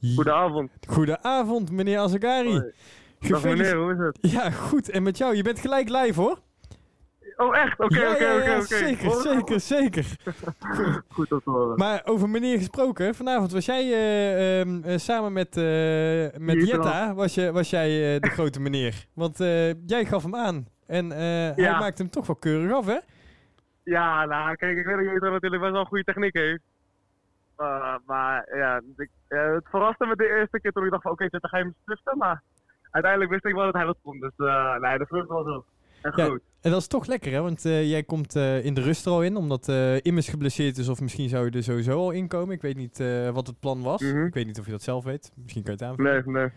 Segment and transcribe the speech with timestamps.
[0.00, 0.70] Goedenavond.
[0.88, 2.72] Goedenavond, meneer Azagari.
[3.18, 4.32] Dag meneer, hoe is het?
[4.32, 4.90] Ja, goed.
[4.90, 5.36] En met jou?
[5.36, 6.38] Je bent gelijk live, hoor.
[7.36, 7.78] Oh, echt?
[7.80, 8.64] Oké, Ja, oké, ja, oké, ja, oké.
[8.76, 10.06] Zeker, Oh, zeker, zeker.
[11.08, 11.76] Goed om te horen.
[11.76, 17.14] Maar over meneer gesproken, vanavond was jij eh, ehm, eh, samen met, eh, met Jetta.
[17.14, 19.06] Was, je, was jij de grote meneer.
[19.14, 19.38] Want
[19.86, 20.66] jij gaf hem aan.
[20.86, 22.98] En hij maakte hem toch wel keurig af, hè?
[23.84, 26.62] Ja, nou, kijk, ik weet dat Jutta natuurlijk best wel een goede techniek heeft.
[27.58, 31.12] Uh, maar ja, ik, eh, het verraste me de eerste keer toen ik dacht van
[31.12, 32.42] oké, Jetta ga je hem stiften, maar
[32.90, 34.20] uiteindelijk wist ik wel dat hij dat kon.
[34.20, 35.62] Dus eh, nee, de vrucht was er.
[36.02, 36.24] En Ja.
[36.24, 36.40] groot.
[36.60, 37.40] En dat is toch lekker, hè?
[37.40, 40.78] Want eh, jij komt eh, in de rust er al in, omdat eh Immers geblesseerd
[40.78, 40.88] is.
[40.88, 42.54] Of misschien zou je er sowieso al inkomen.
[42.54, 44.00] Ik weet niet eh, wat het plan was.
[44.02, 44.24] Mhm.
[44.26, 45.32] Ik weet niet of je dat zelf weet.
[45.42, 46.24] Misschien kan je het aanvullen.
[46.24, 46.50] Nee, nee.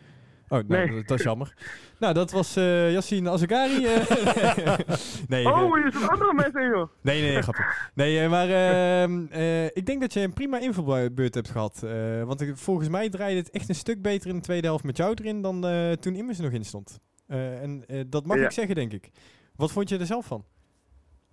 [0.52, 1.04] Oh, nou, Nee.
[1.04, 1.54] dat, is jammer.
[2.00, 3.86] nou, dat was eh Yassine Azagari.
[3.86, 3.96] eh.
[5.27, 6.90] nee, eh, Oh, je zit andere mensen joh.
[7.02, 7.64] nee, nee, nee, grapje.
[7.94, 11.84] Nee, eh, maar ehm, eh, ik denk dat je een prima invalbeurt hebt gehad.
[11.84, 14.84] Eh, want ik- volgens mij draaide het echt een stuk beter in de tweede helft
[14.84, 16.99] met jou erin dan eh, toen Immers er nog in stond.
[17.27, 18.44] Eh, en eh, dat mag Ja.
[18.46, 19.10] ik zeggen, denk ik.
[19.55, 20.44] Wat vond je er zelf van?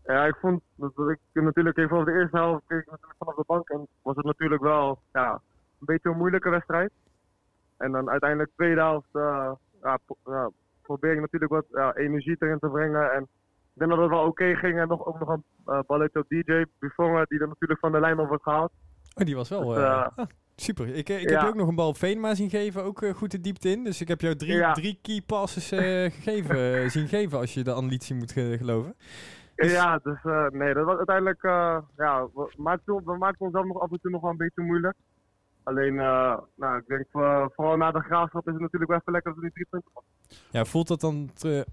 [0.06, 3.44] Ja, ik vond dat ik natuurlijk even over de eerste helft keek natuurlijk vanaf de
[3.46, 6.90] bank en was het natuurlijk wel ja, een beetje een moeilijke wedstrijd.
[7.78, 9.50] En dan uiteindelijk tweede helft eh,
[9.82, 10.50] ja, pro- ja,
[10.82, 13.12] probeer ik natuurlijk wat ja, energie erin te brengen.
[13.12, 13.28] En ik
[13.84, 16.64] denk dat het wel oké ging en nog, ook nog een eh, balletje op DJ
[16.78, 18.72] Buffon, die er natuurlijk van de lijn wordt gehaald.
[19.14, 19.64] Oh, die was wel...
[19.68, 20.86] Dus, eh, eh, ah, super.
[20.94, 21.42] Ik, eh, ik heb ja.
[21.42, 23.84] je ook nog een bal op Venema zien geven, ook eh, goed de diepte in.
[23.84, 24.72] Dus ik heb jou drie, Ja.
[24.72, 25.78] drie key passes eh,
[26.16, 28.94] gegeven, eh, zien geven, als je de analytici moet ge- geloven.
[29.54, 33.52] Dus- Ja, dus eh, nee, dat was uiteindelijk, eh, ja, we maakten, we maakten ons
[33.54, 34.96] zelf nog af en toe nog wel een beetje moeilijk.
[35.68, 39.12] Alleen, eh, nou, ik denk eh, vooral na de graafschap is het natuurlijk wel even
[39.12, 40.12] lekker dat we die drie punten pakken.
[40.50, 41.30] Ja, voelt dat dan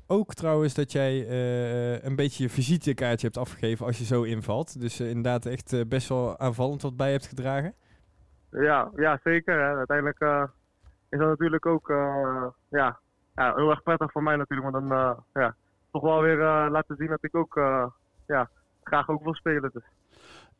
[0.07, 4.79] ook trouwens dat jij eh, een beetje je visitekaartje hebt afgegeven als je zo invalt?
[4.81, 7.73] Dus inderdaad echt best wel aanvallend wat bij hebt gedragen?
[8.51, 9.59] Ja, ja zeker.
[9.59, 9.75] Hè.
[9.75, 10.21] Uiteindelijk
[11.09, 11.87] is dat natuurlijk ook
[12.69, 12.99] ja,
[13.35, 14.71] ja, heel erg prettig voor mij natuurlijk.
[14.71, 15.55] Want dan ja,
[15.91, 16.37] toch wel weer
[16.69, 17.59] laten zien dat ik ook
[18.27, 18.49] ja,
[18.83, 19.69] graag ook wil spelen.
[19.73, 19.83] Dus.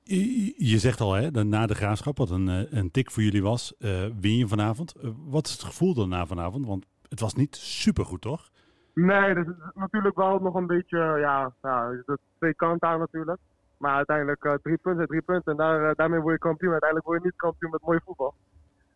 [0.08, 3.44] Je zegt al, hè, dat na de graafschap, wat een, eh, een tik voor jullie
[3.44, 4.96] was, eh, win je vanavond.
[4.96, 6.66] Eh, wat is het gevoel dan na vanavond?
[6.66, 8.50] Want het was niet supergoed, toch?
[8.94, 12.04] Nee, het is natuurlijk wel nog een beetje, ja, ja
[12.38, 13.40] twee kanten aan natuurlijk.
[13.78, 15.52] Maar uiteindelijk drie punten, drie punten.
[15.52, 16.72] En daar, daarmee word je kampioen.
[16.72, 18.34] Uiteindelijk word je niet kampioen met mooi voetbal.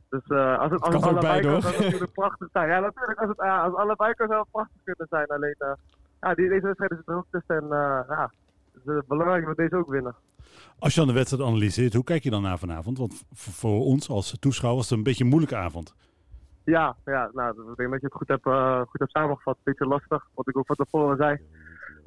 [0.09, 2.69] Dus eh, als het, als het ook allebei kan, zou het natuurlijk prachtig zijn.
[2.69, 3.19] Ja, natuurlijk.
[3.19, 5.27] Als het, als allebei kan, zou het prachtig kunnen zijn.
[5.27, 5.55] Alleen,
[6.21, 7.55] ja, die, deze wedstrijd is er ook tussen.
[7.55, 7.67] En
[8.09, 8.31] ja,
[8.73, 10.15] het is belangrijk dat we deze ook winnen.
[10.79, 12.97] Als je dan de wedstrijd analyseert, hoe kijk je dan naar vanavond?
[12.97, 15.95] Want voor ons als toeschouwer was het een beetje een moeilijke avond.
[16.63, 19.57] Ja, ja nou, ik denk dat je het goed hebt, eh, goed hebt samengevat.
[19.63, 21.39] Beetje lastig, wat ik ook van tevoren zei.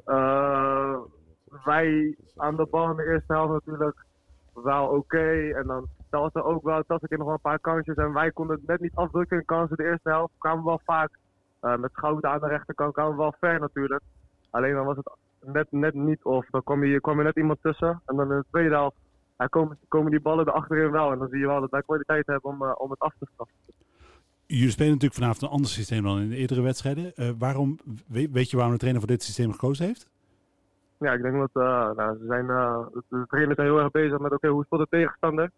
[0.05, 0.95] Eh,
[1.63, 4.05] wij aan de bal in de eerste helft natuurlijk
[4.53, 5.53] wel oké.
[5.55, 5.87] En dan
[6.33, 7.95] er ook wel, was ik nog wel een paar kansjes.
[7.95, 9.77] En wij konden het net niet afdrukken in kansen.
[9.77, 11.19] De eerste helft kwamen we wel vaak
[11.59, 14.01] eh, met Schouten aan de rechterkant, kwamen we wel ver natuurlijk.
[14.49, 15.11] Alleen dan was het
[15.45, 16.45] net, net niet of.
[16.49, 18.01] Dan kwam, je, kwam er net iemand tussen.
[18.05, 18.95] En dan in de tweede helft
[19.37, 21.11] ja, komen, komen die ballen erachterin wel.
[21.11, 23.27] En dan zie je wel dat wij kwaliteit hebben om, eh, om het af te
[23.33, 23.55] straffen.
[24.45, 27.15] Jullie spelen natuurlijk vanavond een ander systeem dan in de eerdere wedstrijden.
[27.15, 30.09] Eh, waarom, weet, je waarom de trainer voor dit systeem gekozen heeft?
[30.97, 34.31] Ja, ik denk dat eh, nou, ze zijn, de trainers zijn heel erg bezig met
[34.31, 35.51] oké, hoe speelt de tegenstander?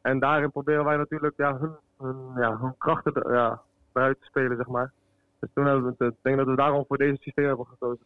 [0.00, 3.62] En daarin proberen wij natuurlijk ja, hun, hun, ja, hun krachten ja,
[3.92, 4.92] eruit te spelen, zeg maar.
[5.38, 8.04] Dus toen hebben we ik denk dat we daarom voor deze systeem hebben gekozen.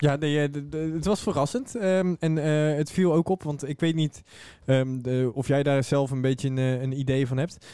[0.00, 1.74] Ja, nee, eh, het was verrassend.
[1.76, 4.22] ehm, en eh, het viel ook op, want ik weet niet
[4.66, 7.66] ehm, de, of jij daar zelf een beetje een, eh, een idee van hebt.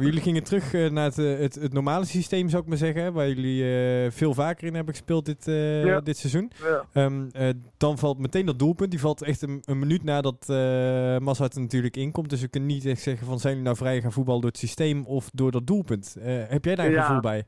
[0.00, 3.12] Jullie gingen terug naar het, het, het normale systeem, zou ik maar zeggen.
[3.12, 5.44] Waar jullie veel vaker in hebben gespeeld dit,
[5.84, 6.00] Ja.
[6.00, 6.50] dit seizoen.
[6.62, 8.90] Ja, Ehm, eh, dan valt meteen dat doelpunt.
[8.90, 11.16] Die valt echt een, een minuut nadat uh,
[11.54, 12.30] natuurlijk inkomt.
[12.30, 14.60] Dus we kunnen niet echt zeggen van zijn jullie nou vrij gaan voetballen door het
[14.60, 16.16] systeem of door dat doelpunt.
[16.48, 17.02] Heb jij daar een Ja.
[17.04, 17.44] gevoel bij?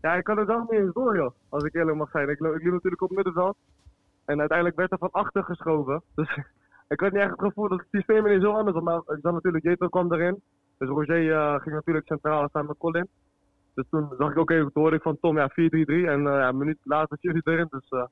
[0.00, 2.28] Ja ik kan er zelf niet eens door, joh, als ik eerlijk mag zijn.
[2.28, 3.56] Ik, liep natuurlijk op middenveld.
[4.24, 6.02] En uiteindelijk werd er van achter geschoven.
[6.14, 6.38] Dus
[6.88, 8.84] ik had niet echt het gevoel dat het systeem er zo anders was.
[8.84, 10.42] Maar ik zag natuurlijk, Jetro kwam erin.
[10.78, 13.08] Dus Roger eh, ging natuurlijk centraal samen met Colin.
[13.74, 15.54] Dus toen zag ik ook even, toen hoorde ik van Tom, ja, 4-3-3.
[15.54, 17.66] En eh, ja, een minuut later zat jullie erin.
[17.70, 18.04] Dus eh,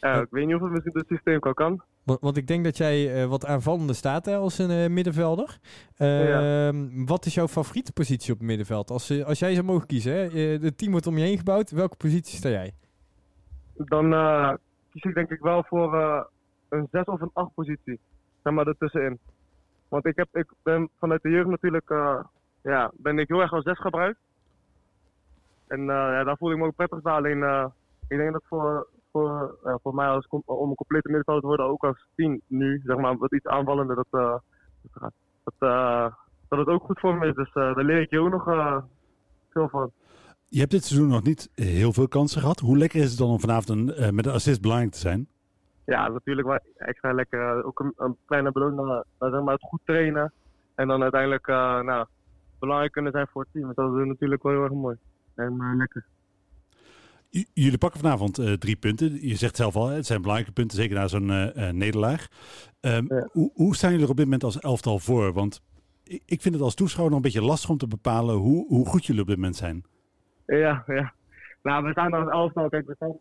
[0.00, 1.54] ja, ik weet niet of het misschien het systeem kan.
[1.54, 1.82] kan.
[2.06, 5.58] Want, want ik denk dat jij eh, wat aanvallender staat hè, als een eh, middenvelder.
[5.96, 8.90] Ehm, Wat is jouw favoriete positie op het middenveld?
[8.90, 10.48] Als, eh, als jij zou mogen kiezen, hè?
[10.66, 11.70] het team wordt om je heen gebouwd.
[11.70, 12.74] Welke positie sta jij?
[13.74, 14.10] Dan
[14.90, 15.94] kies ik denk ik wel voor
[16.68, 17.98] een 6 of een 8 positie.
[18.42, 19.18] Zeg maar ertussenin.
[19.88, 21.94] Want ik, heb, ik ben vanuit de jeugd natuurlijk,
[22.62, 24.18] ja, ben ik heel erg als 6 gebruikt.
[25.66, 27.12] En ja, daar voel ik me ook prettig bij.
[27.12, 27.70] Alleen
[28.08, 28.86] ik denk dat voor,
[29.16, 32.80] voor, eh, voor mij als, om een complete middenveld te worden, ook als 10 nu,
[32.84, 34.36] zeg maar, wat iets aanvallender, dat, eh,
[35.44, 36.06] dat, eh,
[36.48, 37.34] dat het ook goed voor me is.
[37.34, 38.44] Dus daar leer ik je ook nog
[39.50, 39.90] veel van.
[40.48, 42.60] Je hebt dit seizoen nog niet heel veel kansen gehad.
[42.60, 45.28] Hoe lekker is het dan om vanavond een, met een assist belangrijk te zijn?
[45.84, 47.64] Ja, natuurlijk wel extra lekker.
[47.64, 50.32] ook een, een kleine beloning naar, zeg maar, het goed trainen.
[50.74, 52.06] En dan uiteindelijk nou,
[52.58, 53.72] belangrijk kunnen zijn voor het team.
[53.74, 54.96] Dat is natuurlijk wel heel erg mooi.
[55.34, 56.04] En lekker.
[57.52, 59.28] Jullie pakken vanavond uh, drie punten.
[59.28, 62.26] Je zegt zelf al, het zijn belangrijke punten, zeker na zo'n uh, nederlaag.
[62.80, 65.32] Um, hoe, hoe staan jullie er op dit moment als elftal voor?
[65.32, 65.62] Want
[66.04, 69.06] ik, vind het als toeschouwer nog een beetje lastig om te bepalen hoe, hoe goed
[69.06, 69.84] jullie op dit moment zijn.
[70.46, 71.12] Ja, ja.
[71.62, 72.68] Nou, we staan als elftal.
[72.68, 73.18] Kijk, we staan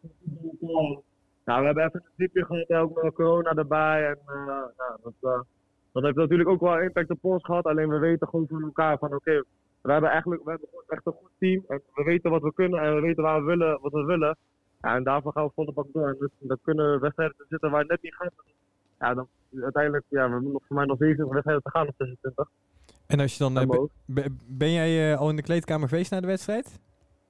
[1.45, 4.07] nou, we hebben even een diepje gehad, ook met corona erbij.
[4.07, 5.45] En uh, nou, dat,
[5.91, 7.65] dat heeft natuurlijk ook wel impact op ons gehad.
[7.65, 9.43] Alleen we weten gewoon van elkaar van oké,
[9.85, 11.63] we hebben eigenlijk we hebben echt een goed team.
[11.67, 14.37] En we weten wat we kunnen en we weten waar we willen, wat we willen.
[14.81, 16.07] Ja, en daarvoor gaan we volle bak door.
[16.07, 18.31] En dus, dan kunnen wedstrijden zitten waar het net niet gaat.
[18.99, 19.27] Ja, dan
[19.61, 22.49] uiteindelijk, ja, we hebben nog voor mij nog 7 wedstrijden te gaan of 26.
[23.07, 26.27] En als je dan, uh, ben jij uh, al in de kleedkamer geweest na de
[26.27, 26.79] wedstrijd?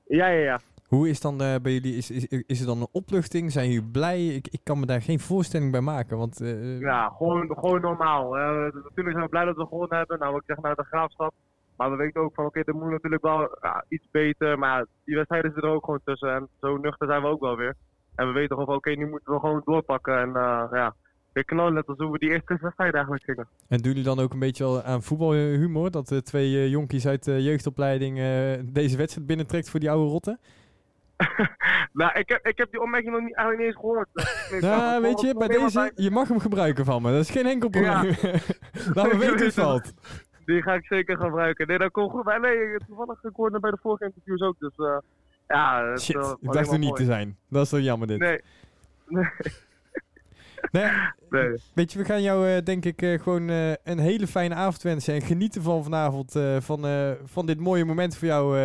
[0.07, 0.60] Ja, ja, ja.
[0.88, 3.52] Hoe is dan uh, bij jullie, is, is, is het dan een opluchting?
[3.52, 4.28] Zijn jullie blij?
[4.28, 6.18] Ik, ik kan me daar geen voorstelling bij maken.
[6.18, 6.40] Want,
[6.80, 8.34] Ja, gewoon, gewoon normaal.
[8.34, 10.19] natuurlijk zijn we blij dat we gewonnen hebben.
[10.19, 11.34] Nou, ik zeg naar de graafschap.
[11.77, 14.60] Maar we weten ook van oké, okay, er moet natuurlijk wel ja, iets beter.
[14.60, 16.33] Maar die wedstrijden zitten er ook gewoon tussen.
[16.33, 17.75] En zo nuchter zijn we ook wel weer.
[18.16, 20.19] En we weten gewoon van oké, nu moeten we gewoon doorpakken.
[20.19, 20.95] En uh, ja,
[21.33, 23.48] weer knallen net als hoe we die eerste wedstrijd eigenlijk gingen.
[23.68, 25.92] En doen jullie dan ook een beetje aan voetbalhumor?
[25.92, 30.12] Dat de twee uh, jonkies uit de jeugdopleiding uh, deze wedstrijd binnentrekt voor die oude
[30.12, 30.39] rotten?
[32.00, 34.07] nou, ik heb, ik heb die opmerking nog niet, eigenlijk niet eens gehoord.
[34.71, 37.12] ja, weet je, bij deze, je mag hem gebruiken van me.
[37.12, 38.16] Dat is geen enkel probleem.
[38.21, 38.39] Ja.
[38.94, 39.94] Laat me weten het valt.
[40.45, 41.68] Die ga ik zeker gebruiken.
[41.68, 42.24] Nee, dat komt goed.
[42.24, 44.56] Maar nee, toevallig gehoord bij de vorige interviews ook.
[44.59, 44.97] Dus uh,
[45.47, 47.01] ja, het, Shit, uh, ik dacht er niet mooi.
[47.01, 47.38] te zijn.
[47.50, 48.19] Dat is wel jammer dit.
[48.19, 48.42] Nee.
[49.07, 49.25] Nee.
[50.71, 50.89] nee.
[51.30, 51.57] nee.
[51.74, 54.81] Weet je, we gaan jou uh, denk ik uh, gewoon uh, een hele fijne avond
[54.81, 55.13] wensen.
[55.13, 56.86] En genieten van vanavond van,
[57.24, 58.57] van dit mooie moment voor jou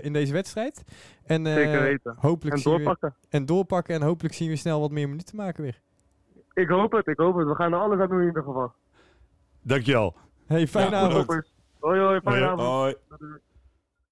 [0.00, 0.84] in deze wedstrijd.
[1.26, 2.16] En, Zeker weten.
[2.18, 3.14] Hopelijk en doorpakken.
[3.20, 3.94] We, en doorpakken.
[3.94, 5.80] En hopelijk zien we snel wat meer minuten maken weer.
[6.54, 7.48] Ik hoop het, ik hoop het.
[7.48, 8.72] We gaan er alles aan doen in ieder geval.
[9.62, 10.16] Dankjewel.
[10.48, 11.26] Hey, fijne ja, avond.
[11.80, 12.60] Hoi, hoi, fijne avond.
[12.68, 12.94] Hoi.